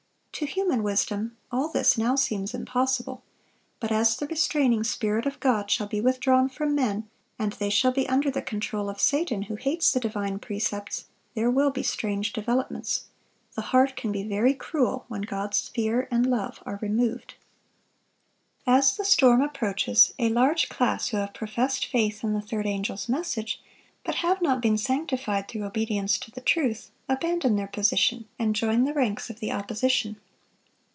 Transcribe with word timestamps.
To 0.35 0.47
human 0.47 0.81
wisdom, 0.81 1.37
all 1.51 1.67
this 1.67 1.99
now 1.99 2.15
seems 2.15 2.55
impossible; 2.55 3.21
but 3.79 3.91
as 3.91 4.17
the 4.17 4.25
restraining 4.25 4.83
Spirit 4.83 5.27
of 5.27 5.39
God 5.39 5.69
shall 5.69 5.85
be 5.85 6.01
withdrawn 6.01 6.49
from 6.49 6.73
men, 6.73 7.07
and 7.37 7.51
they 7.53 7.69
shall 7.69 7.91
be 7.91 8.09
under 8.09 8.31
the 8.31 8.41
control 8.41 8.89
of 8.89 8.99
Satan, 8.99 9.43
who 9.43 9.53
hates 9.55 9.91
the 9.91 9.99
divine 9.99 10.39
precepts, 10.39 11.05
there 11.35 11.51
will 11.51 11.69
be 11.69 11.83
strange 11.83 12.33
developments. 12.33 13.03
The 13.53 13.61
heart 13.69 13.95
can 13.95 14.11
be 14.11 14.23
very 14.23 14.55
cruel 14.55 15.05
when 15.07 15.21
God's 15.21 15.67
fear 15.67 16.07
and 16.09 16.25
love 16.25 16.63
are 16.65 16.79
removed. 16.81 17.35
As 18.65 18.97
the 18.97 19.05
storm 19.05 19.41
approaches, 19.43 20.15
a 20.17 20.29
large 20.29 20.69
class 20.69 21.09
who 21.09 21.17
have 21.17 21.35
professed 21.35 21.85
faith 21.85 22.23
in 22.23 22.33
the 22.33 22.41
third 22.41 22.65
angel's 22.65 23.07
message, 23.07 23.61
but 24.03 24.15
have 24.15 24.41
not 24.41 24.59
been 24.59 24.79
sanctified 24.79 25.47
through 25.47 25.65
obedience 25.65 26.17
to 26.17 26.31
the 26.31 26.41
truth, 26.41 26.89
abandon 27.07 27.55
their 27.57 27.67
position, 27.67 28.27
and 28.39 28.55
join 28.55 28.85
the 28.85 28.93
ranks 28.95 29.29
of 29.29 29.39
the 29.39 29.51
opposition. 29.51 30.15